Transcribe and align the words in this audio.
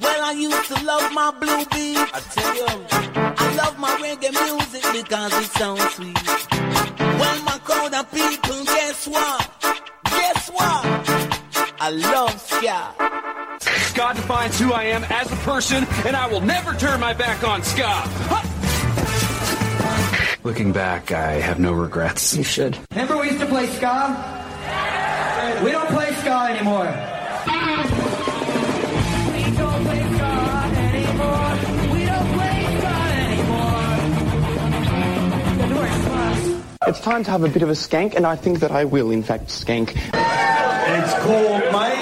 Well, 0.00 0.20
I 0.24 0.32
used 0.36 0.66
to 0.68 0.84
love 0.84 1.12
my 1.12 1.30
blue 1.40 1.64
beat. 1.72 1.98
I 1.98 2.20
tell 2.36 2.54
you, 2.56 2.66
I 3.36 3.54
love 3.56 3.78
my 3.78 3.94
reggae 3.96 4.32
music 4.32 4.82
because 4.92 5.32
it 5.42 5.50
sounds 5.52 5.82
sweet. 5.94 6.18
Well, 6.98 7.42
my 7.44 7.58
crowd 7.64 7.94
of 7.94 8.10
people, 8.10 8.64
guess 8.64 9.06
what? 9.06 9.50
Guess 10.04 10.50
what? 10.50 10.84
I 11.80 11.90
love 11.90 12.40
ska. 12.40 12.94
Scott 13.90 14.16
defines 14.16 14.58
who 14.58 14.72
I 14.72 14.84
am 14.84 15.04
as 15.04 15.30
a 15.30 15.36
person, 15.36 15.86
and 16.06 16.16
I 16.16 16.26
will 16.26 16.40
never 16.40 16.74
turn 16.74 17.00
my 17.00 17.12
back 17.12 17.44
on 17.44 17.62
Scott. 17.62 18.08
Looking 20.42 20.72
back, 20.72 21.10
I 21.12 21.40
have 21.40 21.58
no 21.58 21.72
regrets. 21.72 22.34
You 22.36 22.42
should. 22.42 22.76
Remember 22.90 23.16
we 23.16 23.28
used 23.28 23.40
to 23.40 23.46
play 23.46 23.66
ska? 23.68 24.14
We 25.64 25.70
don't 25.70 25.88
play 25.88 26.12
ska 26.16 26.48
anymore. 26.50 26.86
It's 36.86 37.00
time 37.00 37.24
to 37.24 37.30
have 37.30 37.42
a 37.44 37.48
bit 37.48 37.62
of 37.62 37.70
a 37.70 37.72
skank, 37.72 38.14
and 38.14 38.26
I 38.26 38.36
think 38.36 38.60
that 38.60 38.70
I 38.70 38.84
will, 38.84 39.10
in 39.10 39.22
fact, 39.22 39.46
skank. 39.46 39.96
It's 39.96 41.14
called 41.24 41.72
Make 41.72 41.93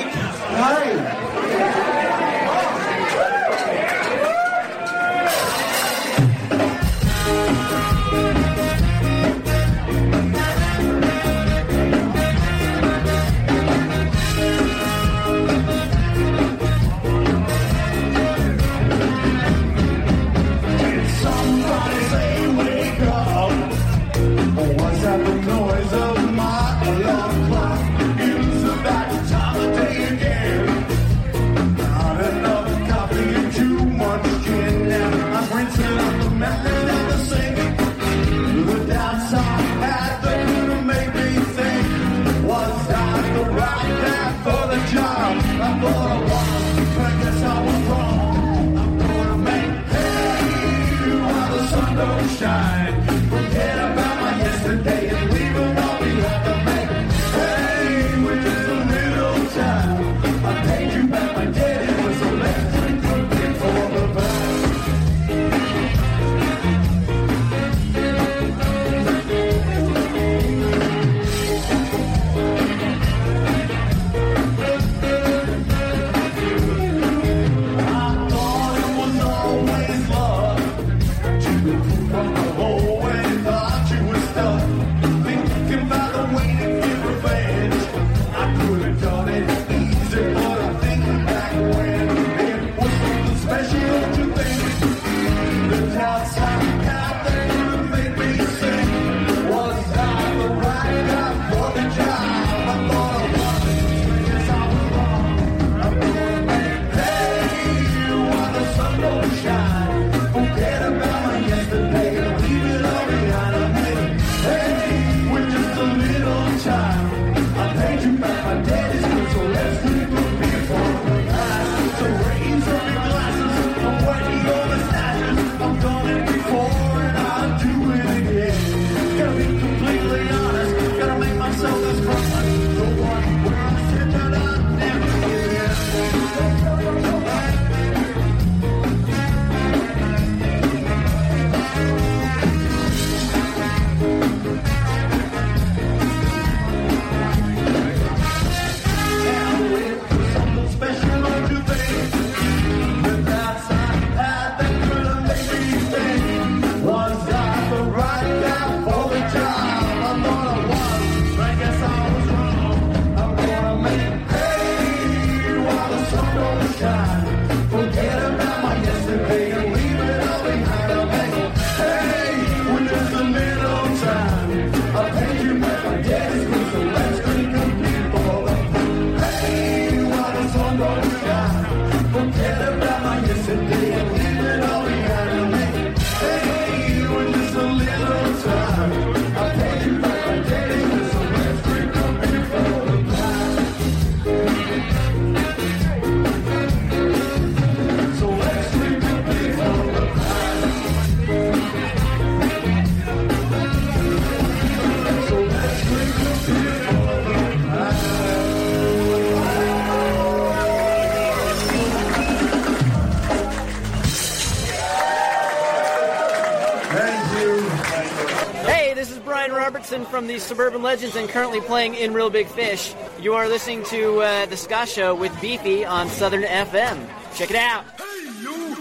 from 220.13 220.27
the 220.27 220.39
Suburban 220.39 220.83
Legends 220.83 221.17
and 221.17 221.27
currently 221.27 221.63
playing 221.63 221.95
in 221.95 222.13
Real 222.13 222.29
Big 222.29 222.47
Fish. 222.47 222.93
You 223.19 223.33
are 223.33 223.49
listening 223.49 223.83
to 223.85 224.21
uh, 224.21 224.45
The 224.45 224.59
Ska 224.59 224.85
Show 224.85 225.15
with 225.15 225.33
Beefy 225.41 225.87
on 225.87 226.07
Southern 226.11 226.43
FM. 226.43 227.09
Check 227.35 227.49
it 227.49 227.57
out. 227.57 227.87
Hey, 227.99 228.29
you! 228.43 228.77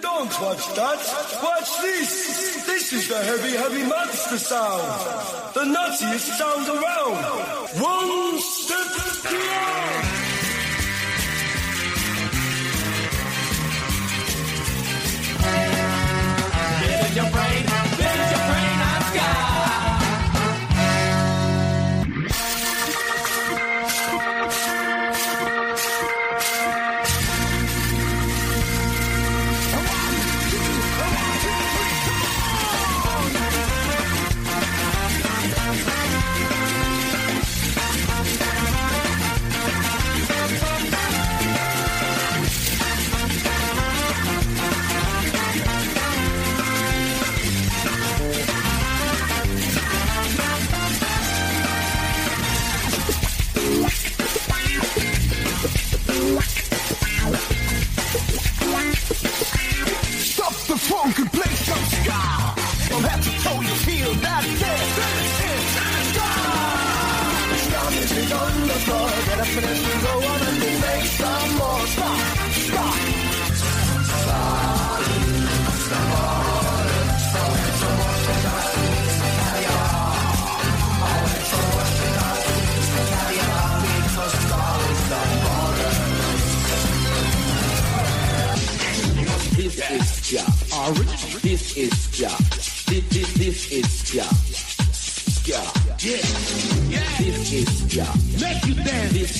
Don't 0.00 0.30
watch 0.40 0.64
that! 0.76 1.40
Watch 1.42 1.82
this! 1.82 2.64
This 2.66 2.92
is 2.92 3.08
the 3.08 3.18
heavy, 3.18 3.56
heavy 3.56 3.82
monster 3.82 4.38
sound! 4.38 5.54
The 5.54 5.64
nuttiest 5.64 6.38
sound 6.38 6.68
around! 6.68 7.18
One 7.82 8.38
step 8.38 8.86
beyond! 9.28 10.05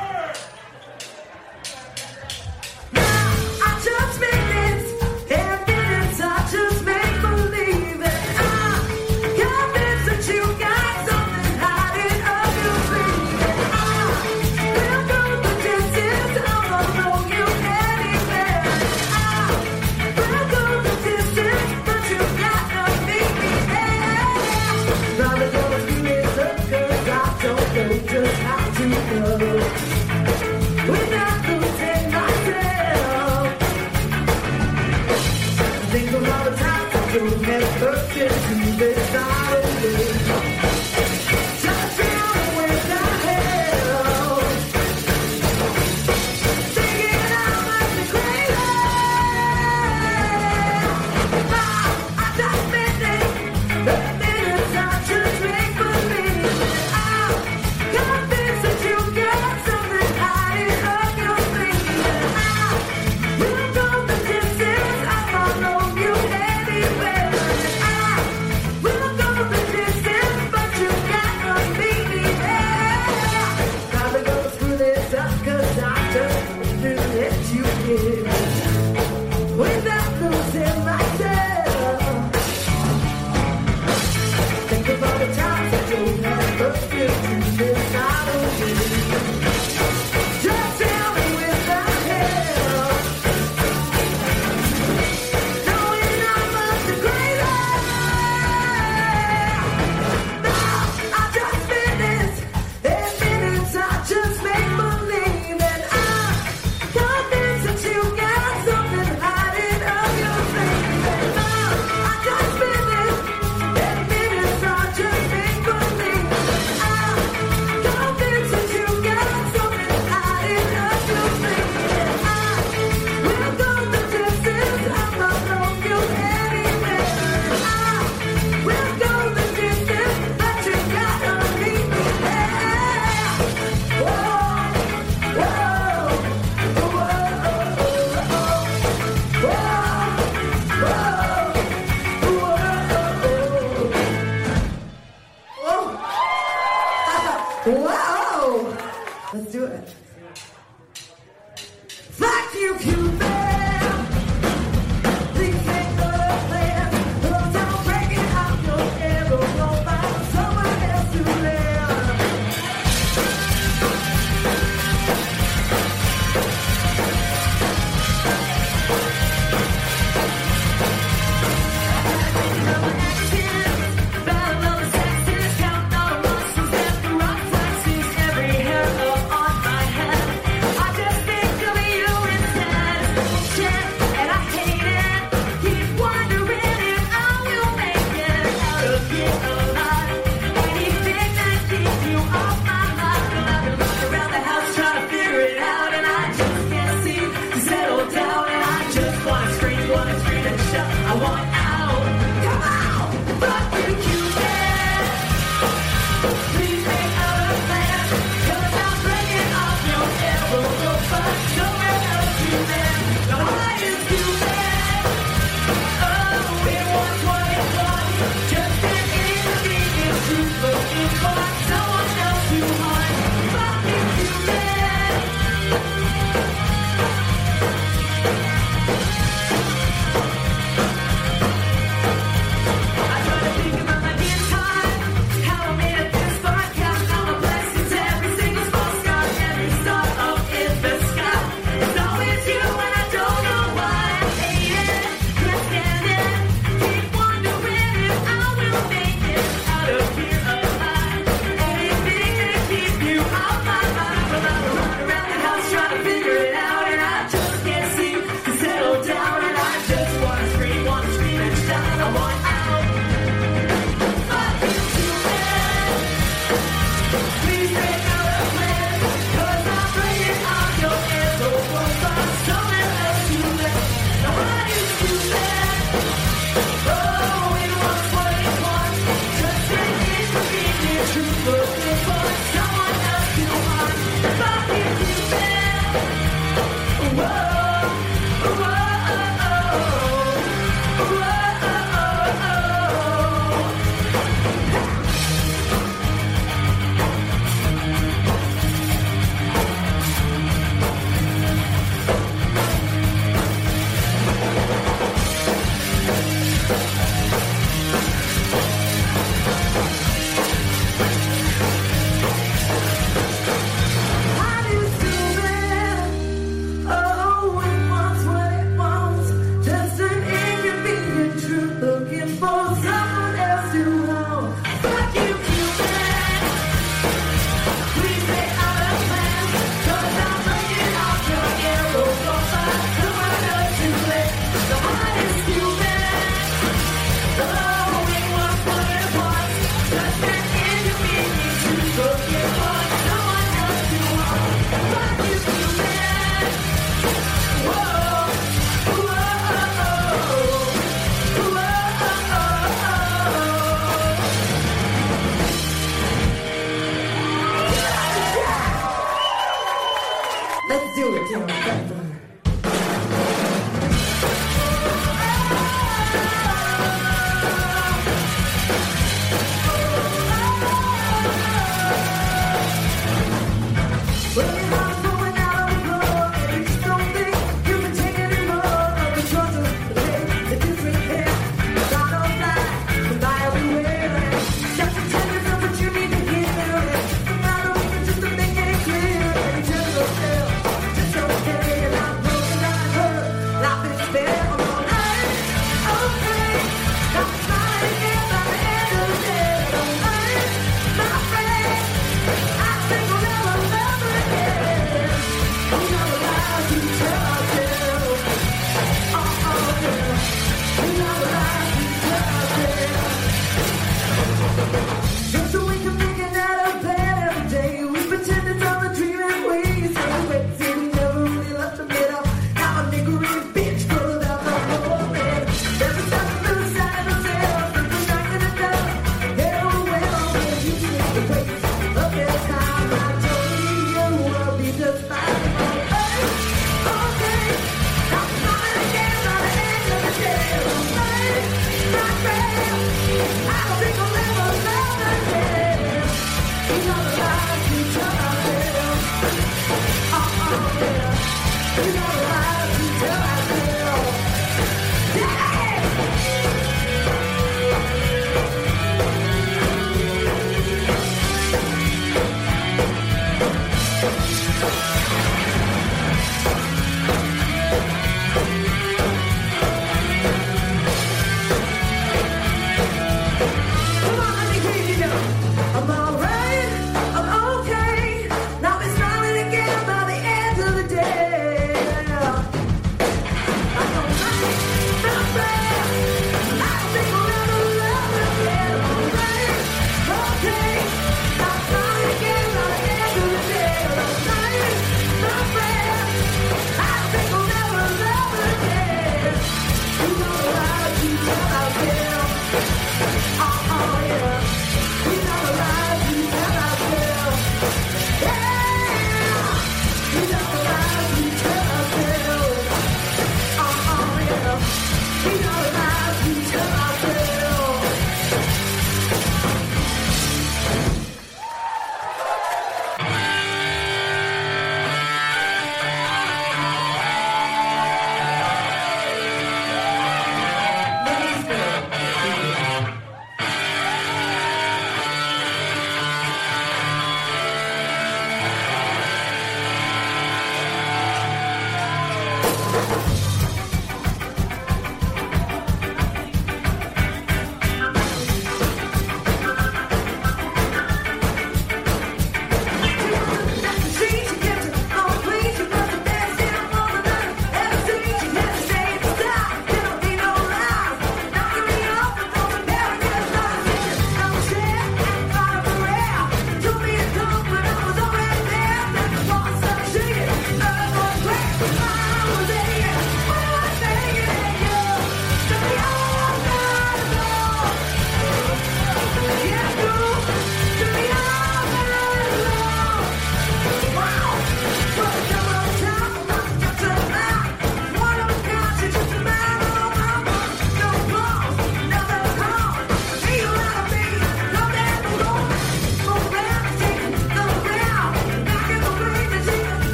Whoa! 287.15 287.54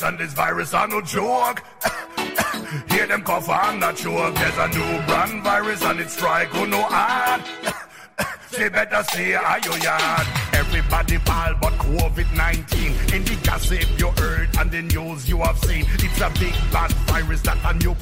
virus 0.00 0.02
and 0.02 0.18
this 0.18 0.32
virus 0.32 0.74
are 0.74 0.88
no 0.88 1.00
joke. 1.00 1.62
Hear 2.90 3.06
them 3.06 3.22
cough, 3.22 3.48
I'm 3.48 3.78
not 3.78 3.98
sure. 3.98 4.30
There's 4.32 4.58
a 4.58 4.68
new 4.68 5.06
brand 5.06 5.42
virus 5.42 5.82
and 5.82 6.00
it 6.00 6.10
strike 6.10 6.48
who 6.48 6.66
no 6.66 6.82
hard. 6.82 7.42
Say 8.50 8.68
better 8.68 9.02
stay 9.04 9.34
out 9.34 9.64
your 9.64 9.78
yard. 9.78 10.39
Everybody 10.60 11.16
fall 11.18 11.54
but 11.60 11.72
COVID-19. 11.80 13.14
In 13.14 13.24
the 13.24 13.36
gossip 13.42 13.88
you 13.98 14.10
heard 14.22 14.48
and 14.58 14.70
the 14.70 14.82
news 14.82 15.28
you 15.28 15.38
have 15.38 15.58
seen, 15.58 15.86
it's 16.04 16.20
a 16.20 16.30
big 16.38 16.54
bad 16.70 16.92
virus 17.08 17.40
that 17.42 17.58
a 17.64 17.72
new 17.78 17.94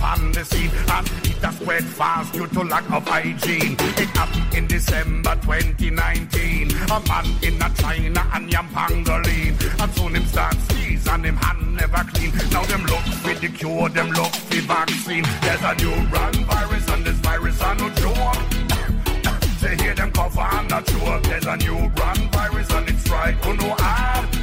scene, 0.44 0.71
and 0.90 1.07
it 1.25 1.38
has 1.44 1.57
spread 1.57 1.85
fast 1.85 2.33
due 2.33 2.49
to 2.49 2.62
lack 2.64 2.90
of 2.90 3.07
hygiene. 3.07 3.77
It 3.79 4.11
happened 4.18 4.55
in 4.55 4.66
December 4.66 5.35
2019. 5.37 6.71
A 6.90 7.01
man 7.07 7.27
in 7.42 7.62
a 7.62 7.71
China 7.75 8.23
and 8.35 8.53
yam 8.53 8.68
pangolin, 8.75 9.55
and 9.81 9.94
soon 9.94 10.16
him 10.16 10.27
start 10.27 10.57
sneeze 10.68 11.07
and 11.07 11.25
him 11.25 11.37
hand 11.37 11.77
never 11.77 12.03
clean. 12.11 12.33
Now 12.51 12.64
them 12.64 12.83
look 12.87 13.07
for 13.23 13.35
the 13.35 13.49
cure, 13.49 13.88
them 13.88 14.11
look 14.11 14.35
for 14.35 14.62
vaccine. 14.62 15.25
There's 15.42 15.62
a 15.62 15.75
new 15.77 15.94
run 16.11 16.35
virus 16.51 16.88
and 16.88 17.05
this 17.05 17.18
virus 17.18 17.61
are 17.62 17.77
no 17.77 17.88
joke. 17.90 18.48
They 19.61 19.77
hear 19.77 19.94
them 19.94 20.12
cough 20.12 20.38
and 20.38 20.71
not 20.71 20.88
sure. 20.88 21.21
There's 21.21 21.47
a 21.47 21.57
new 21.57 21.77
run 21.77 22.31
virus 22.31 22.71
and 22.71 22.88
it's 22.88 23.11
right, 23.11 23.35
who 23.44 23.57
know 23.57 23.75
hard. 23.79 24.38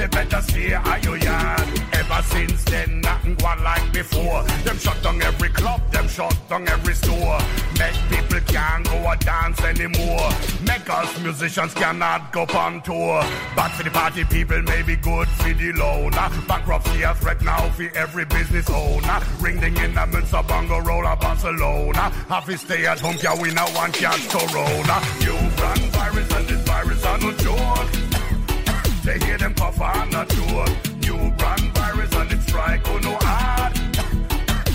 They 0.00 0.06
better 0.06 0.40
stay 0.40 0.72
out 0.72 1.04
your 1.04 1.18
yard. 1.18 1.60
Ever 1.92 2.22
since 2.22 2.64
then, 2.64 3.02
nothing 3.02 3.34
gone 3.34 3.62
like 3.62 3.92
before. 3.92 4.42
Them 4.64 4.78
shut 4.78 5.02
down 5.02 5.20
every 5.20 5.50
club, 5.50 5.92
them 5.92 6.08
shut 6.08 6.34
down 6.48 6.66
every 6.68 6.94
store. 6.94 7.38
Make 7.78 7.92
people 8.08 8.40
can't 8.46 8.82
go 8.86 8.96
a 9.10 9.14
dance 9.18 9.60
anymore. 9.60 10.30
Make 10.66 10.88
us 10.88 11.20
musicians 11.20 11.74
cannot 11.74 12.32
go 12.32 12.46
on 12.54 12.80
tour. 12.80 13.22
But 13.54 13.72
for 13.72 13.82
the 13.82 13.90
party 13.90 14.24
people, 14.24 14.62
may 14.62 14.80
be 14.80 14.96
good 14.96 15.28
for 15.28 15.52
the 15.52 15.70
loner. 15.74 16.30
Bankruptcy 16.48 17.02
a 17.02 17.14
threat 17.16 17.42
now 17.42 17.68
for 17.68 17.90
every 17.94 18.24
business 18.24 18.70
owner. 18.70 19.20
Ring 19.38 19.60
ding 19.60 19.76
in 19.76 19.92
the 19.92 20.06
Münster, 20.08 20.42
Bongo, 20.48 20.78
Roller, 20.78 21.14
Barcelona. 21.16 22.08
Have 22.30 22.46
to 22.46 22.56
stay 22.56 22.86
at 22.86 23.00
home, 23.00 23.18
can 23.18 23.38
we 23.38 23.52
now 23.52 23.68
one 23.76 23.92
catch 23.92 24.30
Corona. 24.30 24.96
You 25.20 25.34
run 25.60 25.78
virus 25.92 26.32
and 26.32 26.48
this 26.48 26.62
virus 26.66 27.04
are 27.04 27.18
no 27.18 27.32
joke. 27.32 27.99
New 31.00 31.30
brand 31.32 31.74
virus 31.74 32.12
and 32.14 32.32
it 32.32 32.42
strike 32.42 32.88
on 32.88 33.00
no 33.02 33.16
hard. 33.20 33.74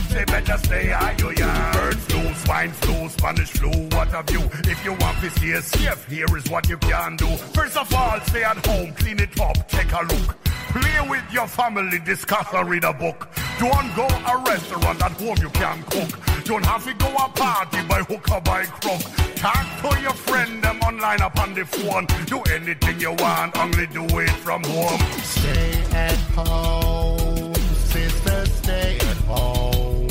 They 0.10 0.26
better 0.26 0.58
stay 0.58 0.91
out 0.91 1.19
your 1.19 1.34
yard. 1.34 1.74
Bird 1.74 1.98
flu, 1.98 2.34
swine 2.36 2.71
flu, 2.71 3.10
Spanish 3.10 3.50
flu, 3.52 3.69
what 3.95 4.08
have 4.10 4.30
you? 4.30 4.41
If 4.71 4.84
you 4.86 4.93
want 4.93 5.19
to 5.19 5.30
stay 5.32 5.60
safe, 5.62 6.06
here 6.08 6.38
is 6.38 6.50
what 6.50 6.69
you 6.69 6.78
can 6.78 7.17
do. 7.17 7.28
First 7.54 7.78
of 7.78 7.93
all, 7.93 8.19
stay 8.21 8.43
at 8.43 8.65
home, 8.65 8.93
clean 8.93 9.19
it 9.19 9.39
up, 9.39 9.67
take 9.67 9.91
a 9.91 10.02
look. 10.04 10.38
Play 10.76 11.10
with 11.10 11.24
your 11.32 11.48
family, 11.48 12.00
discuss 12.00 12.48
or 12.54 12.65
read 12.65 12.84
a 12.84 12.93
book. 12.93 13.30
Don't 13.60 13.95
go 13.95 14.08
a 14.08 14.43
restaurant 14.45 15.02
at 15.02 15.12
home 15.13 15.38
you 15.39 15.50
can 15.50 15.84
cook. 15.84 16.35
Don't 16.45 16.63
have 16.63 16.86
to 16.86 16.93
go 16.93 17.08
a 17.08 17.27
party 17.29 17.81
by 17.88 18.01
hook 18.03 18.29
or 18.31 18.39
by 18.41 18.65
crook. 18.65 19.01
Talk 19.36 19.65
to 19.81 19.99
your 19.99 20.13
friend 20.13 20.63
them 20.63 20.79
online 20.81 21.19
upon 21.21 21.55
the 21.55 21.65
phone. 21.65 22.05
Do 22.27 22.39
anything 22.53 22.99
you 22.99 23.13
want, 23.13 23.58
only 23.58 23.88
do 23.88 24.03
it 24.19 24.29
from 24.29 24.63
home. 24.63 24.99
Stay 25.23 25.81
at 25.91 26.19
home, 26.38 27.55
sister, 27.55 28.45
stay 28.45 28.95
at 28.97 29.17
home. 29.25 30.08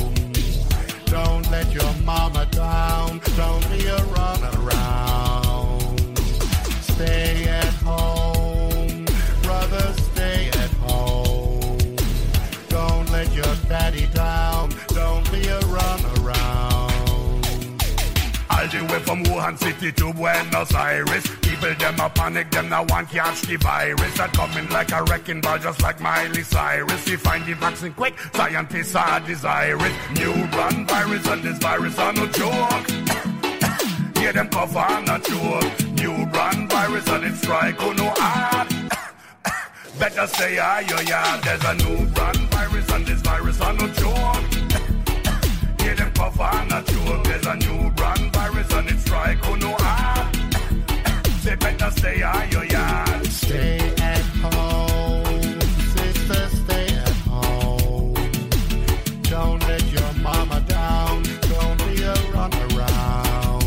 Don't 1.07 1.49
let 1.53 1.73
your 1.73 1.95
mama 2.05 2.47
down, 2.51 3.21
don't 3.37 3.71
be 3.71 3.87
a 3.87 4.14
the 18.75 18.85
way 18.93 18.99
from 19.01 19.23
Wuhan 19.25 19.57
City 19.59 19.93
to 19.93 20.13
Buenos 20.13 20.75
Aires. 20.75 21.27
People 21.43 21.75
them 21.75 22.01
a 22.01 22.09
panic, 22.11 22.51
them 22.51 22.69
now 22.69 22.85
want 22.89 23.09
catch 23.09 23.43
the 23.43 23.57
virus. 23.57 24.15
That 24.19 24.33
coming 24.33 24.69
like 24.71 24.91
a 24.93 25.03
wrecking 25.05 25.41
ball, 25.41 25.59
just 25.59 25.81
like 25.83 26.01
Miley 26.01 26.43
Cyrus. 26.43 27.07
We 27.07 27.17
find 27.17 27.45
the 27.47 27.55
vaccine 27.55 27.95
quick, 27.95 28.15
scientists 28.35 28.95
are 28.95 29.21
desirous. 29.21 29.93
New 30.19 30.35
run 30.57 30.87
virus 30.87 31.27
and 31.29 31.43
this 31.43 31.59
virus 31.59 31.99
are 31.99 32.13
no 32.13 32.27
joke. 32.27 32.87
Hear 34.19 34.33
them 34.33 34.49
cough 34.49 34.77
and 34.77 35.07
not 35.07 35.23
joke. 35.25 35.89
New 35.93 36.25
run 36.27 36.69
virus 36.69 37.07
and 37.09 37.25
it 37.25 37.37
strike 37.37 37.81
on 37.83 37.97
no 37.97 38.13
hard. 38.17 38.69
Better 39.99 40.27
stay 40.27 40.59
out 40.59 40.89
your 40.89 41.03
yard. 41.03 41.43
There's 41.45 41.65
a 41.65 41.75
new 41.75 42.07
run 42.07 42.37
virus 42.49 42.91
and 42.91 43.07
this 43.07 43.21
virus 43.21 43.61
are 43.61 43.75
no 43.75 43.87
joke. 43.89 44.51
Hear 45.81 45.95
them 45.95 46.13
and 46.19 46.71
not 46.71 46.87
joke. 46.87 47.25
There's 47.25 47.47
a 47.47 47.57
new 47.57 47.74
and 49.25 49.33
it 49.33 49.39
strike 49.39 49.49
on 49.51 49.59
no 49.59 49.75
hard. 49.79 50.35
They 51.43 51.57
better 51.57 51.91
stay 51.91 52.23
out 52.23 52.53
your 52.53 52.65
yard. 52.65 53.27
Stay 53.27 53.79
at 54.01 54.23
home, 54.43 55.61
sister, 55.97 56.49
stay 56.49 56.87
at 56.89 57.09
home. 57.29 58.15
Don't 59.23 59.61
let 59.69 59.85
your 59.93 60.13
mama 60.23 60.61
down, 60.69 61.23
don't 61.53 61.79
be 61.87 62.03
a 62.03 62.15
runaround. 62.35 63.63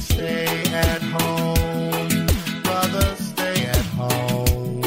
Stay 0.00 0.46
at 0.72 1.02
home, 1.02 2.26
brother, 2.62 3.16
stay 3.16 3.66
at 3.66 3.86
home. 4.00 4.80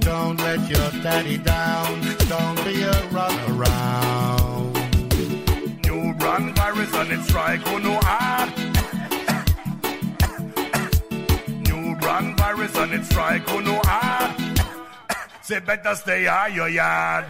Don't 0.00 0.38
let 0.38 0.68
your 0.68 0.90
daddy 1.02 1.38
down, 1.38 2.00
don't 2.28 2.64
be 2.64 2.82
a 2.82 2.94
runaround. 3.14 3.98
New 5.84 6.12
run 6.24 6.54
virus 6.54 6.92
and 6.94 7.12
it 7.12 7.22
strike 7.24 7.66
on 7.68 7.82
no 7.82 7.98
run 12.74 12.90
virus 12.90 12.92
and 12.92 13.02
it 13.02 13.06
strike 13.06 13.50
on 13.52 13.64
no 13.64 13.74
hard. 13.84 14.34
Ah. 15.10 15.28
Say 15.42 15.60
better 15.60 15.94
stay 15.94 16.26
out 16.26 16.52
your 16.52 16.68
yard. 16.68 17.26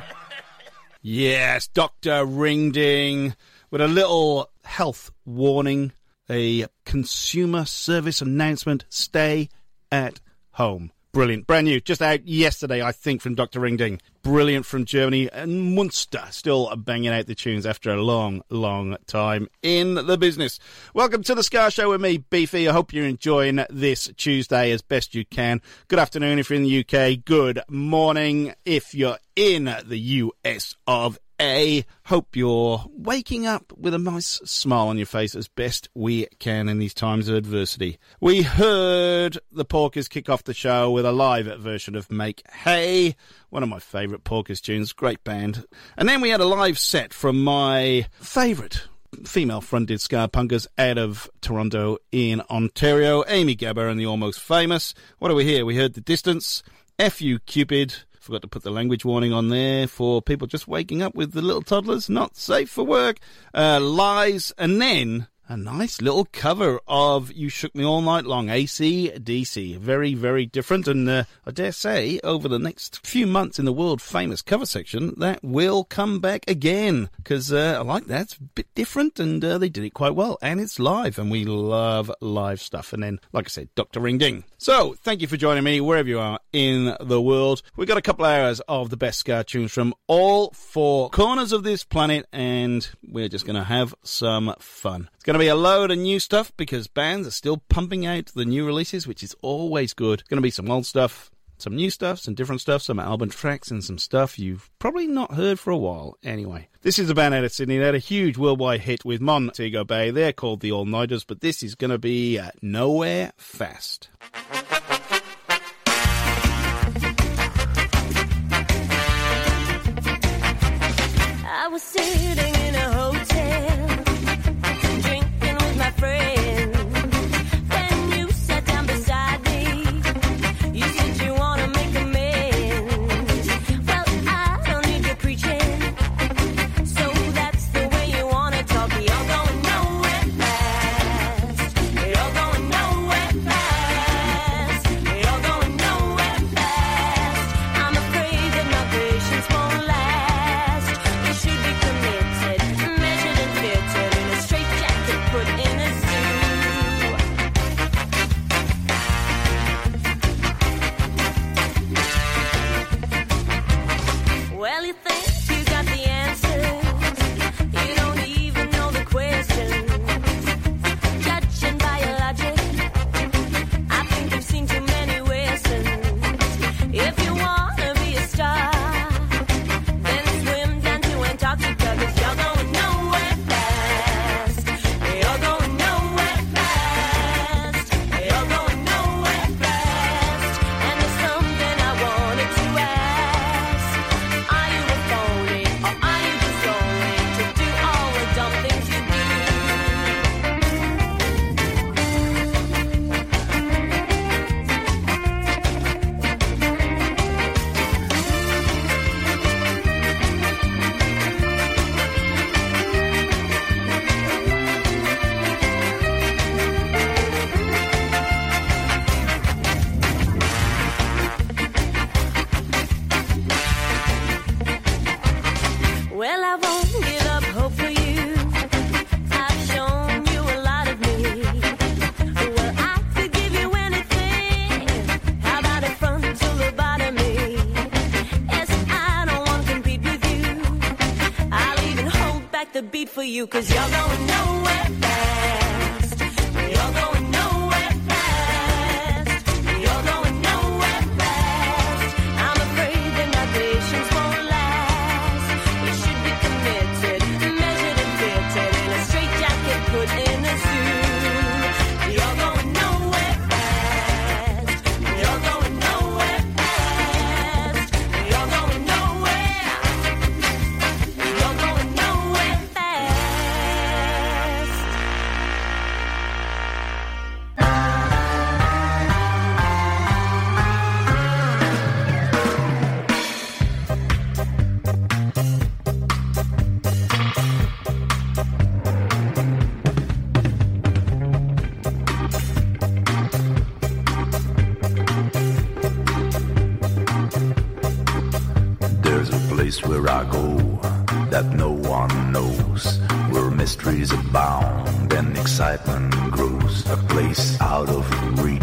Yes, 1.02 1.68
Dr. 1.68 2.24
Ring 2.24 2.72
Ding 2.72 3.34
with 3.70 3.80
a 3.80 3.88
little 3.88 4.50
health 4.64 5.10
warning, 5.24 5.92
a 6.28 6.66
consumer 6.84 7.64
service 7.64 8.20
announcement 8.20 8.84
stay 8.88 9.48
at 9.92 10.20
home. 10.52 10.90
Brilliant. 11.12 11.46
Brand 11.46 11.66
new. 11.66 11.80
Just 11.80 12.02
out 12.02 12.26
yesterday, 12.26 12.82
I 12.82 12.92
think, 12.92 13.22
from 13.22 13.34
Dr. 13.34 13.60
Ring 13.60 13.78
Ding. 13.78 14.00
Brilliant 14.22 14.66
from 14.66 14.84
Germany. 14.84 15.30
And 15.32 15.74
Munster 15.74 16.22
still 16.30 16.74
banging 16.76 17.08
out 17.08 17.26
the 17.26 17.34
tunes 17.34 17.64
after 17.64 17.90
a 17.90 18.02
long, 18.02 18.42
long 18.50 18.96
time 19.06 19.48
in 19.62 19.94
the 19.94 20.18
business. 20.18 20.60
Welcome 20.92 21.22
to 21.22 21.34
the 21.34 21.42
Ska 21.42 21.70
Show 21.70 21.90
with 21.90 22.02
me, 22.02 22.18
Beefy. 22.18 22.68
I 22.68 22.72
hope 22.72 22.92
you're 22.92 23.06
enjoying 23.06 23.64
this 23.70 24.10
Tuesday 24.18 24.70
as 24.70 24.82
best 24.82 25.14
you 25.14 25.24
can. 25.24 25.62
Good 25.88 25.98
afternoon 25.98 26.38
if 26.38 26.50
you're 26.50 26.58
in 26.58 26.64
the 26.64 26.80
UK. 26.80 27.24
Good 27.24 27.62
morning 27.70 28.54
if 28.66 28.94
you're 28.94 29.18
in 29.34 29.64
the 29.86 29.98
US 29.98 30.76
of 30.86 31.18
A. 31.40 31.84
Hope 32.06 32.34
you're 32.34 32.84
waking 32.90 33.46
up 33.46 33.72
with 33.76 33.94
a 33.94 33.98
nice 33.98 34.40
smile 34.44 34.88
on 34.88 34.96
your 34.96 35.06
face 35.06 35.34
as 35.34 35.48
best 35.48 35.88
we 35.94 36.26
can 36.38 36.68
in 36.68 36.78
these 36.78 36.94
times 36.94 37.28
of 37.28 37.36
adversity. 37.36 37.98
We 38.20 38.42
heard 38.42 39.38
the 39.52 39.64
Porkers 39.64 40.08
kick 40.08 40.28
off 40.28 40.44
the 40.44 40.54
show 40.54 40.90
with 40.90 41.04
a 41.04 41.12
live 41.12 41.46
version 41.60 41.94
of 41.94 42.10
Make 42.10 42.42
Hay, 42.50 43.16
one 43.50 43.62
of 43.62 43.68
my 43.68 43.78
favourite 43.78 44.24
Porkers 44.24 44.60
tunes, 44.60 44.92
great 44.92 45.22
band. 45.24 45.64
And 45.96 46.08
then 46.08 46.20
we 46.20 46.30
had 46.30 46.40
a 46.40 46.46
live 46.46 46.78
set 46.78 47.12
from 47.12 47.42
my 47.42 48.06
favourite 48.20 48.86
female 49.24 49.60
fronted 49.60 50.00
ska 50.00 50.28
punkers 50.32 50.66
out 50.76 50.98
of 50.98 51.30
Toronto 51.40 51.98
in 52.12 52.42
Ontario, 52.50 53.24
Amy 53.26 53.56
Gabba 53.56 53.90
and 53.90 53.98
the 53.98 54.06
Almost 54.06 54.40
Famous. 54.40 54.94
What 55.18 55.28
do 55.28 55.34
we 55.34 55.44
hear? 55.44 55.64
We 55.64 55.76
heard 55.76 55.94
The 55.94 56.00
Distance, 56.00 56.62
F.U. 56.98 57.38
Cupid, 57.40 57.94
Forgot 58.28 58.42
to 58.42 58.48
put 58.48 58.62
the 58.62 58.70
language 58.70 59.06
warning 59.06 59.32
on 59.32 59.48
there 59.48 59.86
for 59.86 60.20
people 60.20 60.46
just 60.46 60.68
waking 60.68 61.00
up 61.00 61.14
with 61.14 61.32
the 61.32 61.40
little 61.40 61.62
toddlers. 61.62 62.10
Not 62.10 62.36
safe 62.36 62.68
for 62.68 62.84
work. 62.84 63.20
Uh, 63.54 63.80
lies. 63.80 64.52
And 64.58 64.82
then 64.82 65.28
a 65.48 65.56
nice 65.56 66.02
little 66.02 66.26
cover 66.30 66.78
of 66.86 67.32
You 67.32 67.48
Shook 67.48 67.74
Me 67.74 67.82
All 67.82 68.02
Night 68.02 68.26
Long, 68.26 68.50
AC/DC. 68.50 69.78
Very, 69.78 70.12
very 70.12 70.44
different. 70.44 70.86
And 70.86 71.08
uh, 71.08 71.24
I 71.46 71.50
dare 71.52 71.72
say, 71.72 72.20
over 72.22 72.48
the 72.48 72.58
next 72.58 73.06
few 73.06 73.26
months 73.26 73.58
in 73.58 73.64
the 73.64 73.72
world 73.72 74.02
famous 74.02 74.42
cover 74.42 74.66
section, 74.66 75.14
that 75.18 75.42
will 75.42 75.84
come 75.84 76.20
back 76.20 76.44
again. 76.46 77.08
Because 77.16 77.50
uh, 77.50 77.76
I 77.78 77.82
like 77.82 78.06
that. 78.06 78.22
It's 78.22 78.36
a 78.36 78.42
bit 78.42 78.66
different 78.74 79.18
and 79.18 79.42
uh, 79.42 79.56
they 79.56 79.70
did 79.70 79.84
it 79.84 79.94
quite 79.94 80.14
well. 80.14 80.36
And 80.42 80.60
it's 80.60 80.78
live. 80.78 81.18
And 81.18 81.30
we 81.30 81.46
love 81.46 82.12
live 82.20 82.60
stuff. 82.60 82.92
And 82.92 83.02
then, 83.02 83.18
like 83.32 83.46
I 83.46 83.48
said, 83.48 83.74
Dr. 83.74 84.00
Ring 84.00 84.18
Ding. 84.18 84.44
So, 84.58 84.96
thank 85.02 85.22
you 85.22 85.28
for 85.28 85.38
joining 85.38 85.64
me 85.64 85.80
wherever 85.80 86.08
you 86.08 86.20
are 86.20 86.40
in 86.52 86.94
the 87.00 87.22
world. 87.22 87.62
We've 87.76 87.88
got 87.88 87.96
a 87.96 88.02
couple 88.02 88.26
hours 88.26 88.60
of 88.68 88.90
the 88.90 88.98
best 88.98 89.20
ska 89.20 89.44
tunes 89.44 89.72
from 89.72 89.94
all 90.08 90.50
four 90.50 91.08
corners 91.08 91.52
of 91.52 91.62
this 91.62 91.84
planet. 91.84 92.26
And 92.34 92.86
we're 93.02 93.28
just 93.28 93.46
going 93.46 93.56
to 93.56 93.64
have 93.64 93.94
some 94.02 94.54
fun. 94.58 95.08
It's 95.14 95.24
going 95.24 95.37
to 95.37 95.37
Going 95.38 95.46
to 95.46 95.54
be 95.54 95.60
a 95.60 95.62
load 95.70 95.92
of 95.92 95.98
new 95.98 96.18
stuff 96.18 96.52
because 96.56 96.88
bands 96.88 97.28
are 97.28 97.30
still 97.30 97.58
pumping 97.68 98.04
out 98.04 98.26
the 98.34 98.44
new 98.44 98.66
releases, 98.66 99.06
which 99.06 99.22
is 99.22 99.36
always 99.40 99.94
good. 99.94 100.28
Going 100.28 100.38
to 100.38 100.42
be 100.42 100.50
some 100.50 100.68
old 100.68 100.84
stuff, 100.84 101.30
some 101.58 101.76
new 101.76 101.90
stuff, 101.90 102.18
some 102.18 102.34
different 102.34 102.60
stuff, 102.60 102.82
some 102.82 102.98
album 102.98 103.30
tracks, 103.30 103.70
and 103.70 103.84
some 103.84 103.98
stuff 103.98 104.36
you've 104.36 104.68
probably 104.80 105.06
not 105.06 105.34
heard 105.34 105.60
for 105.60 105.70
a 105.70 105.76
while 105.76 106.18
anyway. 106.24 106.66
This 106.82 106.98
is 106.98 107.08
a 107.08 107.14
band 107.14 107.34
out 107.34 107.44
of 107.44 107.52
Sydney. 107.52 107.78
They 107.78 107.84
had 107.84 107.94
a 107.94 107.98
huge 107.98 108.36
worldwide 108.36 108.80
hit 108.80 109.04
with 109.04 109.20
Montego 109.20 109.84
Bay. 109.84 110.10
They're 110.10 110.32
called 110.32 110.58
the 110.58 110.72
Allniters, 110.72 111.22
but 111.22 111.40
this 111.40 111.62
is 111.62 111.76
going 111.76 111.92
to 111.92 111.98
be 111.98 112.36
uh, 112.36 112.50
Nowhere 112.60 113.30
Fast. 113.36 114.08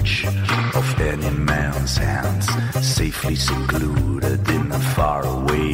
of 0.05 1.01
any 1.01 1.31
man's 1.31 1.97
hands, 1.97 2.47
safely 2.85 3.35
secluded 3.35 4.47
in 4.49 4.71
a 4.71 4.79
faraway 4.79 5.64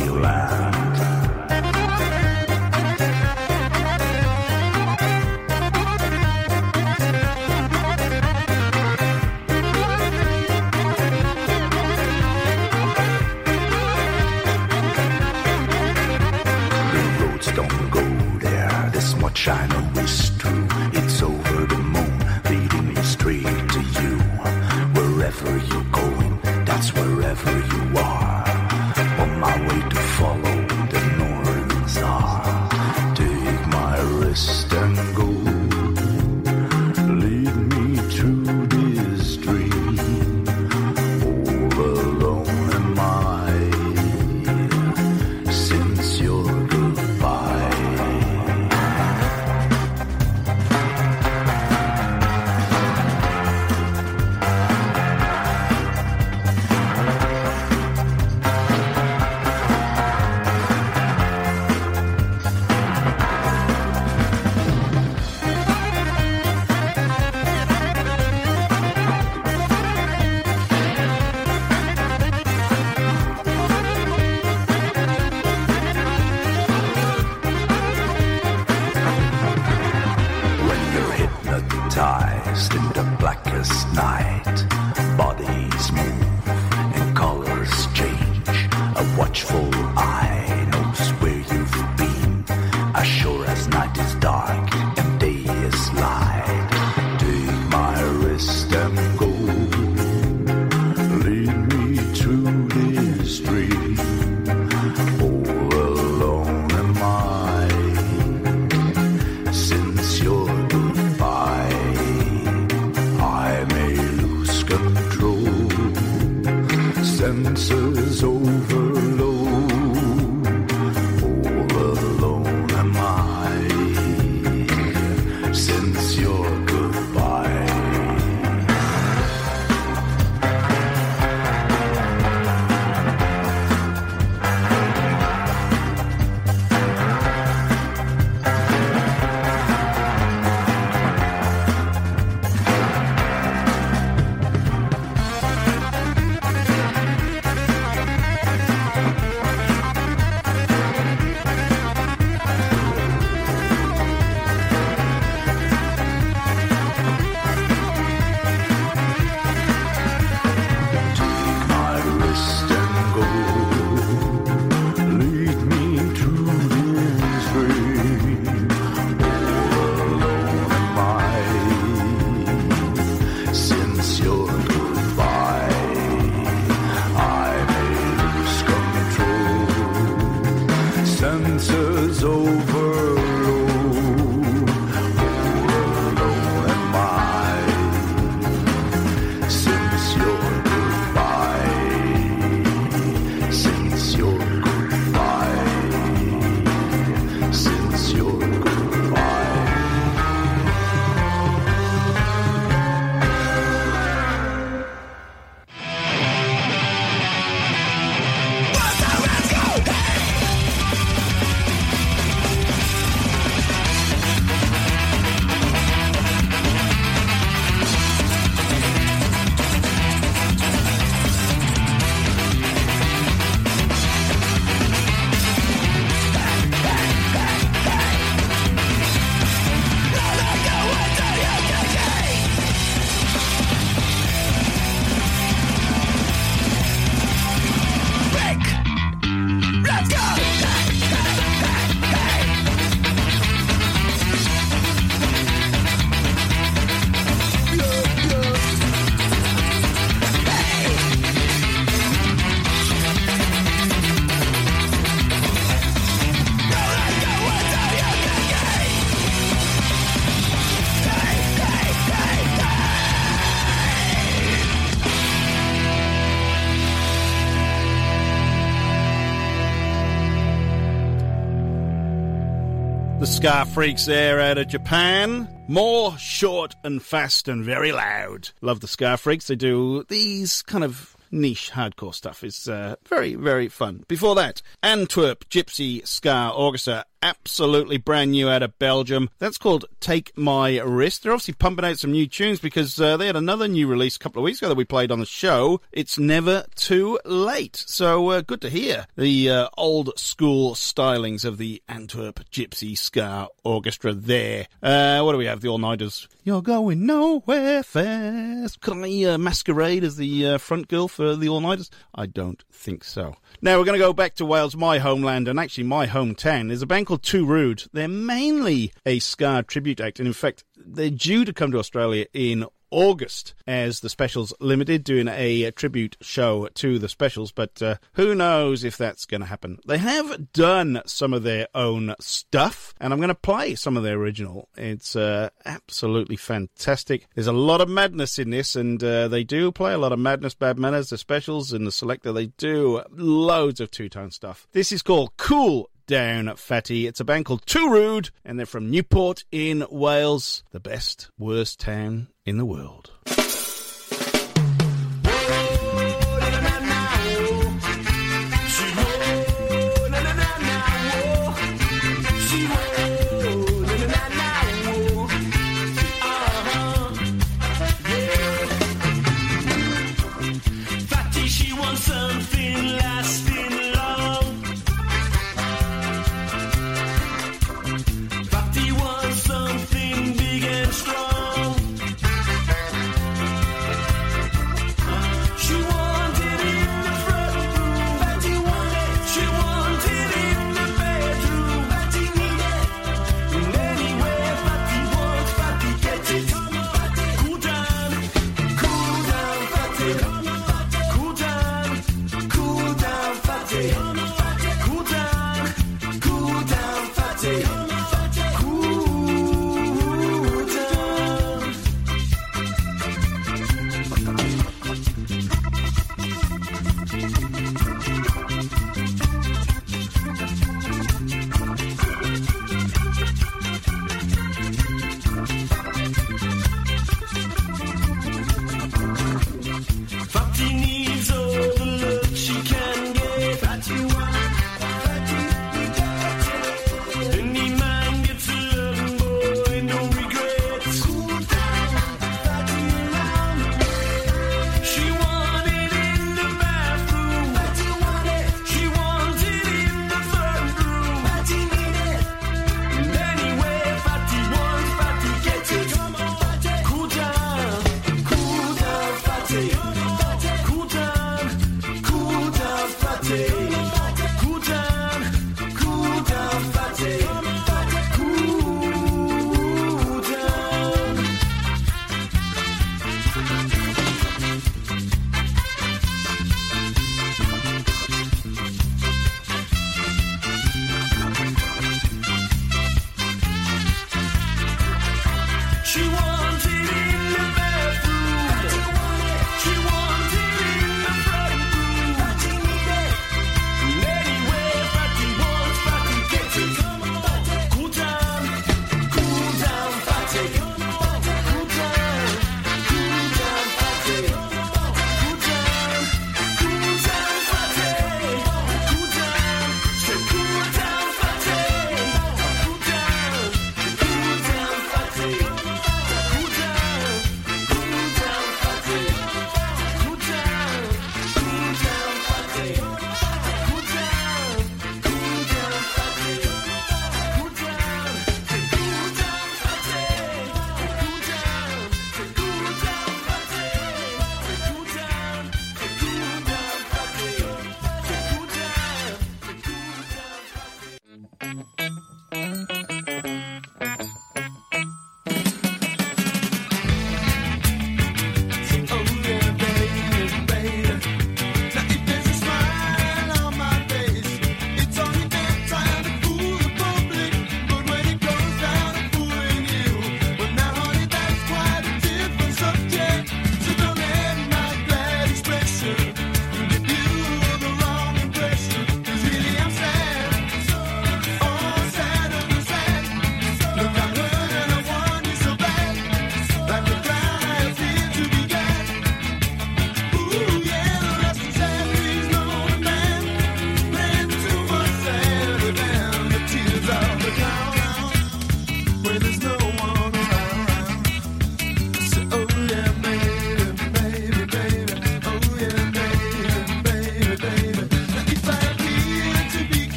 Ska 273.41 273.65
Freaks 273.65 274.06
there 274.06 274.39
out 274.39 274.60
of 274.60 274.67
Japan. 274.67 275.49
More 275.67 276.15
short 276.19 276.75
and 276.84 277.01
fast 277.01 277.47
and 277.47 277.65
very 277.65 277.91
loud. 277.91 278.51
Love 278.62 278.82
the 278.82 278.88
Ska 278.88 279.17
Freaks. 279.17 279.47
They 279.47 279.56
do 279.56 280.06
these 280.10 280.62
kind 280.62 280.84
of 280.84 281.17
niche 281.32 281.71
hardcore 281.71 282.13
stuff. 282.13 282.43
It's 282.43 282.67
uh, 282.67 282.97
very, 283.08 283.34
very 283.34 283.67
fun. 283.67 284.04
Before 284.08 284.36
that, 284.36 284.62
Antwerp 284.84 285.49
Gipsy 285.49 286.06
Ska 286.06 286.51
Orkestra. 286.56 287.06
Absolutely 287.23 287.97
brand 287.97 288.31
new 288.31 288.49
out 288.49 288.63
of 288.63 288.79
Belgium. 288.79 289.29
That's 289.38 289.60
called 289.60 289.86
Take 289.99 290.36
My 290.36 290.79
Wrist. 290.79 291.21
They're 291.21 291.31
obviously 291.31 291.53
pumping 291.53 291.86
out 291.86 291.99
some 291.99 292.12
new 292.12 292.25
tunes 292.25 292.60
because 292.60 292.99
uh, 292.99 293.15
they 293.15 293.27
had 293.27 293.36
another 293.36 293.67
new 293.67 293.86
release 293.86 294.15
a 294.15 294.19
couple 294.19 294.41
of 294.41 294.43
weeks 294.43 294.57
ago 294.57 294.69
that 294.69 294.77
we 294.77 294.86
played 294.86 295.12
on 295.12 295.19
the 295.19 295.25
show. 295.27 295.81
It's 295.91 296.17
never 296.17 296.65
too 296.73 297.19
late. 297.23 297.75
So 297.75 298.29
uh, 298.29 298.41
good 298.41 298.62
to 298.62 298.69
hear 298.69 299.05
the 299.15 299.51
uh, 299.51 299.69
old 299.77 300.17
school 300.17 300.73
stylings 300.73 301.45
of 301.45 301.60
the 301.60 301.84
Antwerp 301.88 302.39
Gipsy 302.49 302.97
Ska 302.97 303.49
Orkestra 303.63 304.13
there. 304.13 304.67
Uh, 304.81 305.21
what 305.21 305.34
do 305.34 305.38
we 305.38 305.45
have? 305.45 305.62
The 305.62 305.67
Allniters. 305.67 306.27
You're 306.43 306.63
going 306.63 307.05
nowhere 307.05 307.84
fast. 307.84 308.81
Could 308.81 308.97
I 308.97 309.23
uh, 309.25 309.38
masquerade 309.38 310.03
as 310.03 310.15
the 310.15 310.47
uh, 310.47 310.57
front 310.57 310.88
girl 310.88 311.07
for 311.07 311.36
the 311.36 311.45
Allniters? 311.45 311.91
I 312.15 312.26
don't 312.26 312.63
think 312.72 313.03
so. 313.03 313.36
Now 313.61 313.78
we're 313.78 313.86
going 313.86 313.99
to 313.99 314.03
go 314.03 314.11
back 314.11 314.34
to 314.36 314.45
Wales, 314.45 314.76
my 314.76 314.97
homeland, 314.97 315.47
and 315.47 315.59
actually 315.59 315.84
my 315.84 316.07
hometown. 316.07 316.69
There's 316.69 316.82
a 316.82 316.88
band 316.88 317.05
called 317.12 317.24
2Rude. 317.24 317.89
They're 317.91 318.07
mainly 318.07 318.93
a 319.05 319.20
Ska 319.20 319.66
tribute 319.68 319.99
act, 319.99 320.20
and 320.20 320.28
in 320.28 320.34
fact, 320.34 320.64
they're 320.78 321.09
due 321.09 321.43
to 321.43 321.51
come 321.51 321.74
to 321.74 321.80
Australia 321.80 322.26
in 322.34 322.66
August 322.89 323.53
as 323.68 323.99
the 323.99 324.07
Specials 324.07 324.53
Limited, 324.62 325.03
doing 325.03 325.28
a, 325.28 325.72
tribute 325.72 326.16
show 326.22 326.70
to 326.76 326.99
the 326.99 327.09
Specials, 327.09 327.51
but 327.51 327.82
uh, 327.82 327.95
who 328.14 328.34
knows 328.34 328.86
if 328.86 328.97
that's 328.97 329.26
going 329.26 329.41
to 329.41 329.47
happen. 329.47 329.80
They 329.86 329.97
have 329.97 330.53
done 330.53 331.01
some 331.05 331.34
of 331.34 331.43
their 331.43 331.68
own 331.76 332.16
stuff, 332.22 332.93
and 333.01 333.12
I'm 333.12 333.20
going 333.20 333.28
to 333.28 333.36
play 333.36 333.76
some 333.76 333.97
of 333.97 334.03
their 334.03 334.18
original. 334.18 334.70
It's 334.78 335.14
uh, 335.14 335.49
absolutely 335.66 336.38
fantastic. 336.38 337.28
There's 337.36 337.47
a 337.47 337.51
lot 337.51 337.82
of 337.82 337.89
madness 337.89 338.39
in 338.39 338.51
this, 338.51 338.78
and 338.78 339.03
uh, 339.03 339.28
they 339.28 339.43
do 339.43 339.74
play 339.74 339.91
a 339.91 339.97
lot 339.97 340.14
of 340.14 340.20
madness, 340.20 340.53
bad 340.53 340.80
manners, 340.80 341.09
the 341.09 341.18
Specials, 341.18 341.74
and 341.74 341.86
the 341.86 341.91
Selecter. 341.91 342.34
They 342.34 342.47
do 342.47 343.03
loads 343.12 343.82
of 343.82 343.91
two 343.91 344.07
tone 344.07 344.32
stuff. 344.32 344.66
This 344.72 344.93
is 344.93 345.01
called 345.01 345.36
Cool 345.36 345.89
down 346.12 346.49
at 346.49 346.59
fatty. 346.59 347.07
It's 347.07 347.22
a 347.22 347.24
band 347.24 347.45
called 347.45 347.66
2Rude, 347.66 348.32
and 348.43 348.59
they're 348.59 348.66
from 348.66 348.91
Newport 348.91 349.45
in 349.49 349.86
Wales, 349.89 350.62
the 350.72 350.82
best, 350.82 351.32
worst 351.39 351.80
town 351.80 352.28
in 352.45 352.57
the 352.57 352.66
world. 352.66 353.12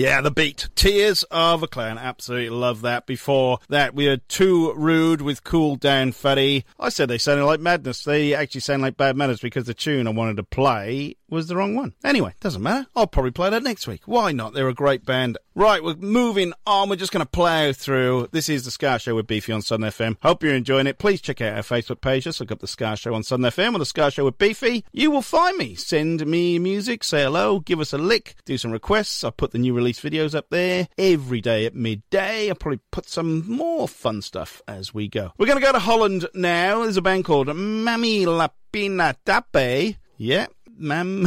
Yeah, 0.00 0.22
the 0.22 0.30
beat. 0.30 0.70
Tears 0.74 1.24
of 1.24 1.62
a 1.62 1.68
Clown. 1.68 1.98
Absolutely 1.98 2.48
love 2.48 2.80
that. 2.80 3.04
Before 3.04 3.58
that, 3.68 3.94
we 3.94 4.06
had 4.06 4.26
2Rude 4.28 5.20
with 5.20 5.44
Cool 5.44 5.76
Down 5.76 6.12
Fatty. 6.12 6.64
I 6.78 6.88
said 6.88 7.10
they 7.10 7.18
sounded 7.18 7.44
like 7.44 7.60
madness. 7.60 8.02
They 8.04 8.32
actually 8.32 8.62
sound 8.62 8.80
like 8.80 8.96
bad 8.96 9.14
manners 9.14 9.42
because 9.42 9.66
the 9.66 9.74
tune 9.74 10.06
I 10.06 10.10
wanted 10.12 10.38
to 10.38 10.42
play 10.42 11.16
was 11.30 11.48
the 11.48 11.56
wrong 11.56 11.74
one. 11.74 11.94
Anyway, 12.04 12.34
doesn't 12.40 12.62
matter. 12.62 12.86
I'll 12.94 13.06
probably 13.06 13.30
play 13.30 13.50
that 13.50 13.62
next 13.62 13.86
week. 13.86 14.02
Why 14.06 14.32
not? 14.32 14.52
They're 14.52 14.68
a 14.68 14.74
great 14.74 15.04
band. 15.04 15.38
Right, 15.54 15.82
we're 15.82 15.96
moving 15.96 16.52
on. 16.66 16.88
We're 16.88 16.96
just 16.96 17.12
going 17.12 17.24
to 17.24 17.30
plough 17.30 17.72
through. 17.72 18.28
This 18.32 18.48
is 18.48 18.64
the 18.64 18.70
Ska 18.70 18.98
Show 18.98 19.14
with 19.14 19.26
Beefy 19.26 19.52
on 19.52 19.62
Southern 19.62 19.90
FM. 19.90 20.16
Hope 20.22 20.42
you're 20.42 20.54
enjoying 20.54 20.86
it. 20.86 20.98
Please 20.98 21.20
check 21.20 21.40
out 21.40 21.56
our 21.56 21.62
Facebook 21.62 22.00
page. 22.00 22.24
Just 22.24 22.40
look 22.40 22.52
up 22.52 22.60
the 22.60 22.66
Ska 22.66 22.96
Show 22.96 23.14
on 23.14 23.22
Southern 23.22 23.50
FM 23.50 23.74
or 23.74 23.78
the 23.78 23.84
Ska 23.84 24.10
Show 24.10 24.24
with 24.24 24.38
Beefy. 24.38 24.84
You 24.92 25.10
will 25.10 25.22
find 25.22 25.58
me. 25.58 25.74
Send 25.74 26.26
me 26.26 26.58
music. 26.58 27.04
Say 27.04 27.24
hello. 27.24 27.60
Give 27.60 27.80
us 27.80 27.92
a 27.92 27.98
lick. 27.98 28.36
Do 28.44 28.56
some 28.56 28.70
requests. 28.70 29.24
I 29.24 29.30
put 29.30 29.50
the 29.50 29.58
new 29.58 29.74
release 29.74 30.00
videos 30.00 30.34
up 30.34 30.46
there 30.50 30.88
every 30.96 31.40
day 31.40 31.66
at 31.66 31.74
midday. 31.74 32.48
I'll 32.48 32.54
probably 32.54 32.80
put 32.90 33.08
some 33.08 33.50
more 33.50 33.88
fun 33.88 34.22
stuff 34.22 34.62
as 34.66 34.94
we 34.94 35.08
go. 35.08 35.32
We're 35.36 35.46
going 35.46 35.60
to 35.60 35.64
go 35.64 35.72
to 35.72 35.78
Holland 35.78 36.26
now. 36.32 36.82
There's 36.82 36.96
a 36.96 37.02
band 37.02 37.24
called 37.24 37.48
Mamihlapinatapai. 37.48 39.96
Yeah, 40.16 40.46
Mam, 40.80 41.26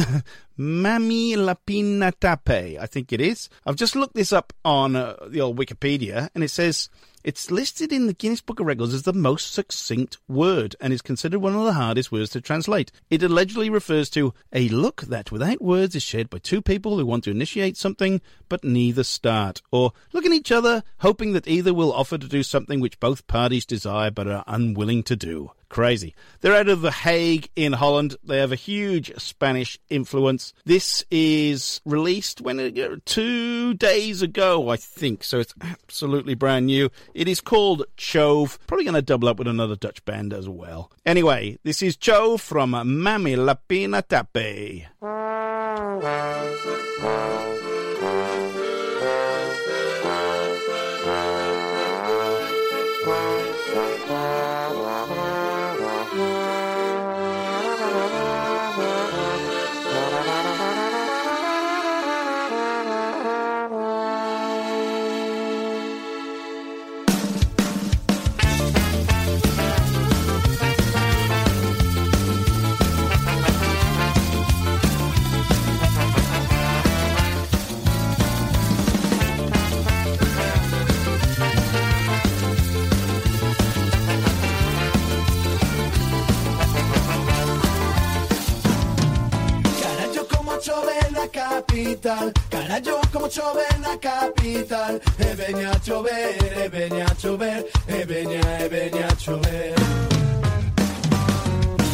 Mamihlapinatapai, 0.58 2.78
I 2.78 2.86
think 2.86 3.12
it 3.12 3.20
is. 3.20 3.48
I've 3.64 3.76
just 3.76 3.94
looked 3.94 4.14
this 4.14 4.32
up 4.32 4.52
on 4.64 4.96
uh, 4.96 5.14
the 5.28 5.40
old 5.40 5.58
Wikipedia, 5.58 6.28
and 6.34 6.42
it 6.42 6.50
says 6.50 6.88
it's 7.22 7.50
listed 7.50 7.92
in 7.92 8.06
the 8.06 8.12
Guinness 8.12 8.42
Book 8.42 8.60
of 8.60 8.66
Records 8.66 8.92
as 8.92 9.04
the 9.04 9.12
most 9.12 9.52
succinct 9.52 10.18
word 10.28 10.76
and 10.80 10.92
is 10.92 11.00
considered 11.00 11.38
one 11.38 11.54
of 11.54 11.64
the 11.64 11.72
hardest 11.72 12.12
words 12.12 12.30
to 12.30 12.40
translate. 12.40 12.92
It 13.08 13.22
allegedly 13.22 13.70
refers 13.70 14.10
to 14.10 14.34
a 14.52 14.68
look 14.68 15.02
that, 15.02 15.32
without 15.32 15.62
words, 15.62 15.94
is 15.94 16.02
shared 16.02 16.28
by 16.28 16.38
two 16.38 16.60
people 16.60 16.98
who 16.98 17.06
want 17.06 17.24
to 17.24 17.30
initiate 17.30 17.76
something 17.76 18.20
but 18.48 18.62
neither 18.62 19.04
start, 19.04 19.62
or 19.72 19.92
look 20.12 20.26
at 20.26 20.32
each 20.32 20.52
other, 20.52 20.82
hoping 20.98 21.32
that 21.32 21.48
either 21.48 21.72
will 21.72 21.92
offer 21.92 22.18
to 22.18 22.28
do 22.28 22.42
something 22.42 22.80
which 22.80 23.00
both 23.00 23.26
parties 23.26 23.64
desire 23.64 24.10
but 24.10 24.28
are 24.28 24.44
unwilling 24.46 25.02
to 25.04 25.16
do. 25.16 25.50
Crazy. 25.68 26.14
They're 26.40 26.54
out 26.54 26.68
of 26.68 26.80
The 26.82 26.90
Hague 26.90 27.48
in 27.56 27.74
Holland. 27.74 28.16
They 28.22 28.38
have 28.38 28.52
a 28.52 28.56
huge 28.56 29.12
Spanish 29.18 29.78
influence. 29.88 30.52
This 30.64 31.04
is 31.10 31.80
released 31.84 32.40
when 32.40 32.60
uh, 32.60 32.70
two 33.04 33.74
days 33.74 34.22
ago, 34.22 34.68
I 34.68 34.76
think. 34.76 35.24
So 35.24 35.40
it's 35.40 35.54
absolutely 35.60 36.34
brand 36.34 36.66
new. 36.66 36.90
It 37.14 37.26
is 37.28 37.40
called 37.40 37.84
Chove. 37.96 38.58
Probably 38.66 38.84
going 38.84 38.94
to 38.94 39.02
double 39.02 39.28
up 39.28 39.38
with 39.38 39.48
another 39.48 39.76
Dutch 39.76 40.04
band 40.04 40.32
as 40.32 40.48
well. 40.48 40.90
Anyway, 41.04 41.58
this 41.64 41.82
is 41.82 41.96
Chove 41.96 42.40
from 42.40 42.70
Mamihlapinatapai. 42.72 44.86
chove 90.64 91.10
na 91.10 91.28
capital, 91.28 92.32
caralho, 92.48 92.98
como 93.12 93.28
chove 93.30 93.66
na 93.80 93.98
capital. 93.98 94.98
E 95.18 95.34
venha 95.34 95.70
a 95.70 95.78
chover, 95.84 96.38
e 96.64 96.68
venha 96.70 97.04
a 97.04 97.14
chover, 97.14 97.66
e 97.86 98.04
venha, 98.06 98.40
e 98.60 98.68
venha 98.70 99.06
a 99.06 99.16
chover. 99.18 99.74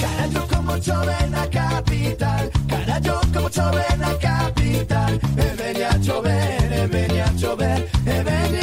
Caralho, 0.00 0.46
como 0.48 0.80
chove 0.80 1.26
na 1.30 1.46
capital, 1.48 2.50
caralho, 2.68 3.20
como 3.32 3.50
chove 3.50 3.96
na 3.98 4.14
capital. 4.14 5.12
E 5.36 5.56
venha 5.56 5.88
a 5.88 6.02
chover, 6.02 6.72
e 6.72 6.86
venha 6.86 7.24
a 7.24 7.38
chover, 7.38 7.88
e 8.06 8.22
venha 8.22 8.59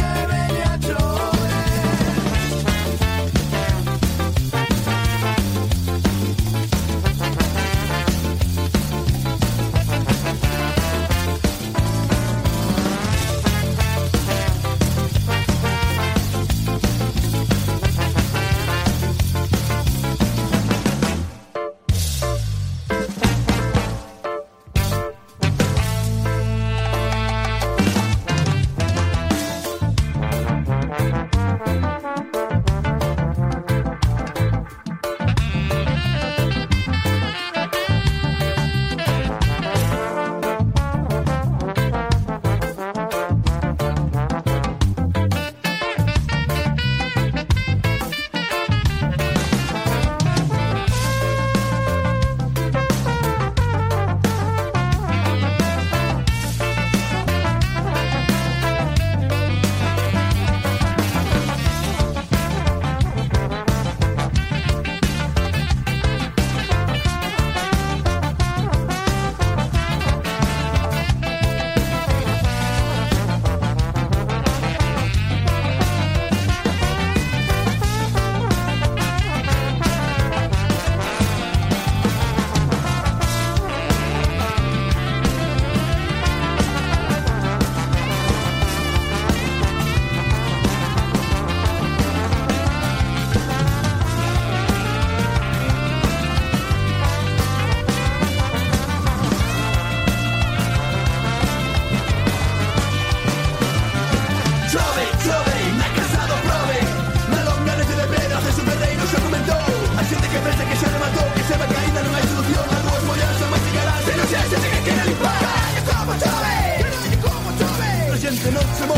gentleman, 118.36 118.97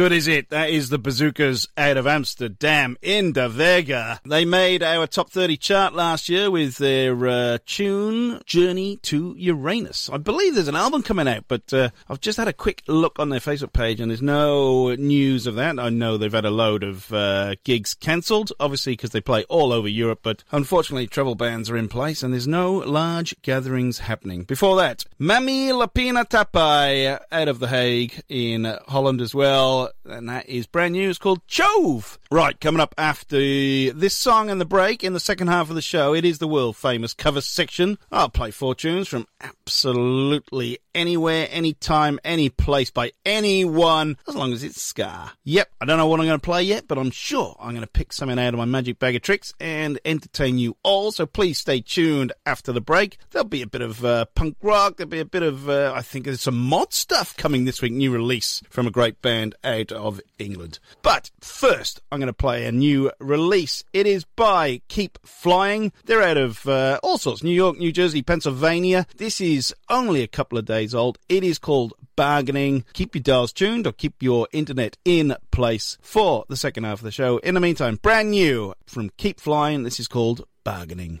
good 0.00 0.12
is 0.12 0.26
it? 0.26 0.48
That 0.48 0.70
is 0.70 0.88
the 0.88 0.98
Bazzookas 0.98 1.68
out 1.76 1.98
of 1.98 2.06
Amsterdam 2.06 2.96
in 3.02 3.32
De 3.32 3.50
Vega. 3.50 4.18
They 4.24 4.46
made 4.46 4.82
our 4.82 5.06
top 5.06 5.28
30 5.28 5.58
chart 5.58 5.92
last 5.92 6.30
year 6.30 6.50
with 6.50 6.78
their 6.78 7.28
uh, 7.28 7.58
tune 7.66 8.40
Journey 8.46 8.96
to 9.02 9.34
Uranus. 9.36 10.08
I 10.10 10.16
believe 10.16 10.54
there's 10.54 10.68
an 10.68 10.74
album 10.74 11.02
coming 11.02 11.28
out, 11.28 11.44
but 11.48 11.70
uh, 11.74 11.90
I've 12.08 12.22
just 12.22 12.38
had 12.38 12.48
a 12.48 12.54
quick 12.54 12.82
look 12.88 13.18
on 13.18 13.28
their 13.28 13.40
Facebook 13.40 13.74
page 13.74 14.00
and 14.00 14.10
there's 14.10 14.22
no 14.22 14.94
news 14.94 15.46
of 15.46 15.56
that. 15.56 15.78
I 15.78 15.90
know 15.90 16.16
they've 16.16 16.32
had 16.32 16.46
a 16.46 16.50
load 16.50 16.82
of 16.82 17.12
uh, 17.12 17.56
gigs 17.64 17.92
cancelled, 17.92 18.52
obviously 18.58 18.94
because 18.94 19.10
they 19.10 19.20
play 19.20 19.44
all 19.50 19.70
over 19.70 19.86
Europe, 19.86 20.20
but 20.22 20.44
unfortunately 20.50 21.08
travel 21.08 21.34
bans 21.34 21.68
are 21.68 21.76
in 21.76 21.88
place 21.88 22.22
and 22.22 22.32
there's 22.32 22.48
no 22.48 22.72
large 22.72 23.34
gatherings 23.42 23.98
happening. 23.98 24.44
Before 24.44 24.76
that, 24.76 25.04
Mamihlapinatapai 25.20 27.20
out 27.30 27.48
of 27.48 27.58
The 27.58 27.68
Hague 27.68 28.22
in 28.30 28.64
Holland 28.88 29.20
as 29.20 29.34
well, 29.34 29.89
but 29.90 29.96
and 30.10 30.28
that 30.28 30.48
is 30.48 30.66
brand 30.66 30.92
new. 30.92 31.08
It's 31.08 31.18
called 31.18 31.46
Chove. 31.46 32.18
Right, 32.30 32.60
coming 32.60 32.80
up 32.80 32.94
after 32.96 33.36
this 33.36 34.14
song 34.14 34.50
and 34.50 34.60
the 34.60 34.64
break 34.64 35.02
in 35.02 35.12
the 35.12 35.20
second 35.20 35.48
half 35.48 35.68
of 35.68 35.74
the 35.74 35.82
show, 35.82 36.14
it 36.14 36.24
is 36.24 36.38
the 36.38 36.48
world 36.48 36.76
famous 36.76 37.14
cover 37.14 37.40
section. 37.40 37.98
I'll 38.12 38.28
play 38.28 38.50
four 38.50 38.74
tunes 38.74 39.08
from 39.08 39.26
absolutely 39.40 40.78
anywhere, 40.94 41.48
anytime, 41.50 42.18
any 42.24 42.48
place 42.48 42.90
by 42.90 43.12
anyone, 43.24 44.16
as 44.28 44.34
long 44.34 44.52
as 44.52 44.62
it's 44.62 44.80
Ska. 44.80 45.32
Yep, 45.44 45.70
I 45.80 45.84
don't 45.84 45.98
know 45.98 46.06
what 46.06 46.20
I'm 46.20 46.26
going 46.26 46.40
to 46.40 46.44
play 46.44 46.62
yet, 46.62 46.86
but 46.88 46.98
I'm 46.98 47.10
sure 47.10 47.56
I'm 47.60 47.70
going 47.70 47.80
to 47.82 47.86
pick 47.86 48.12
something 48.12 48.38
out 48.38 48.54
of 48.54 48.58
my 48.58 48.64
magic 48.64 48.98
bag 48.98 49.16
of 49.16 49.22
tricks 49.22 49.52
and 49.60 49.98
entertain 50.04 50.58
you 50.58 50.76
all. 50.82 51.12
So 51.12 51.26
please 51.26 51.58
stay 51.58 51.80
tuned 51.80 52.32
after 52.46 52.72
the 52.72 52.80
break. 52.80 53.18
There'll 53.30 53.48
be 53.48 53.62
a 53.62 53.66
bit 53.66 53.82
of 53.82 54.04
uh, 54.04 54.26
punk 54.34 54.56
rock. 54.62 54.96
There'll 54.96 55.10
be 55.10 55.20
a 55.20 55.24
bit 55.24 55.42
of, 55.42 55.68
uh, 55.68 55.92
I 55.94 56.02
think 56.02 56.24
there's 56.24 56.40
some 56.40 56.58
mod 56.58 56.92
stuff 56.92 57.36
coming 57.36 57.64
this 57.64 57.82
week. 57.82 57.92
New 57.92 58.12
release 58.12 58.62
from 58.70 58.86
a 58.86 58.90
great 58.90 59.20
band 59.22 59.54
out 59.64 59.92
of 60.00 60.20
England. 60.38 60.78
But 61.02 61.30
first, 61.40 62.00
I'm 62.10 62.18
going 62.18 62.26
to 62.26 62.32
play 62.32 62.66
a 62.66 62.72
new 62.72 63.10
release. 63.20 63.84
It 63.92 64.06
is 64.06 64.24
by 64.24 64.80
Keep 64.88 65.18
Flying. 65.24 65.92
They're 66.04 66.22
out 66.22 66.36
of 66.36 66.66
uh, 66.66 66.98
all 67.02 67.18
sorts 67.18 67.42
New 67.42 67.54
York, 67.54 67.78
New 67.78 67.92
Jersey, 67.92 68.22
Pennsylvania. 68.22 69.06
This 69.16 69.40
is 69.40 69.74
only 69.88 70.22
a 70.22 70.28
couple 70.28 70.58
of 70.58 70.64
days 70.64 70.94
old. 70.94 71.18
It 71.28 71.44
is 71.44 71.58
called 71.58 71.94
Bargaining. 72.16 72.84
Keep 72.92 73.14
your 73.14 73.22
dials 73.22 73.52
tuned 73.52 73.86
or 73.86 73.92
keep 73.92 74.22
your 74.22 74.48
internet 74.52 74.96
in 75.04 75.36
place 75.50 75.98
for 76.00 76.44
the 76.48 76.56
second 76.56 76.84
half 76.84 76.98
of 76.98 77.04
the 77.04 77.10
show. 77.10 77.38
In 77.38 77.54
the 77.54 77.60
meantime, 77.60 77.98
brand 78.02 78.30
new 78.30 78.74
from 78.86 79.10
Keep 79.16 79.40
Flying. 79.40 79.84
This 79.84 80.00
is 80.00 80.08
called 80.08 80.46
Bargaining. 80.64 81.20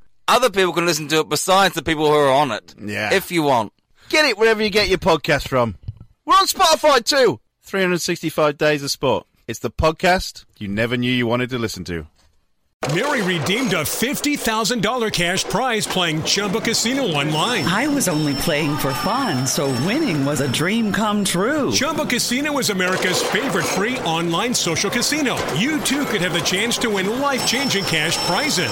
other 0.31 0.49
people 0.49 0.73
can 0.73 0.85
listen 0.85 1.07
to 1.09 1.19
it 1.19 1.29
besides 1.29 1.75
the 1.75 1.83
people 1.83 2.07
who 2.07 2.13
are 2.13 2.31
on 2.31 2.51
it. 2.51 2.73
Yeah. 2.81 3.13
If 3.13 3.31
you 3.31 3.43
want. 3.43 3.73
Get 4.09 4.25
it 4.25 4.37
wherever 4.37 4.63
you 4.63 4.69
get 4.69 4.87
your 4.87 4.97
podcast 4.97 5.47
from. 5.47 5.75
We're 6.25 6.35
on 6.35 6.47
Spotify 6.47 7.03
too. 7.03 7.39
365 7.63 8.57
Days 8.57 8.83
of 8.83 8.91
Sport. 8.91 9.27
It's 9.47 9.59
the 9.59 9.69
podcast 9.69 10.45
you 10.57 10.67
never 10.67 10.95
knew 10.95 11.11
you 11.11 11.27
wanted 11.27 11.49
to 11.49 11.57
listen 11.57 11.83
to. 11.85 12.07
Mary 12.95 13.21
redeemed 13.21 13.73
a 13.73 13.83
$50,000 13.83 15.13
cash 15.13 15.43
prize 15.43 15.85
playing 15.85 16.23
Chumba 16.23 16.59
Casino 16.59 17.03
online. 17.03 17.63
I 17.65 17.87
was 17.87 18.07
only 18.07 18.33
playing 18.33 18.75
for 18.77 18.91
fun, 18.91 19.45
so 19.45 19.67
winning 19.85 20.25
was 20.25 20.41
a 20.41 20.51
dream 20.51 20.91
come 20.91 21.23
true. 21.23 21.71
Chumba 21.71 22.07
Casino 22.07 22.57
is 22.57 22.71
America's 22.71 23.21
favorite 23.21 23.65
free 23.65 23.99
online 23.99 24.55
social 24.55 24.89
casino. 24.89 25.37
You 25.53 25.79
too 25.81 26.05
could 26.05 26.21
have 26.21 26.33
the 26.33 26.39
chance 26.39 26.79
to 26.79 26.89
win 26.89 27.19
life 27.19 27.45
changing 27.45 27.83
cash 27.83 28.17
prizes. 28.25 28.71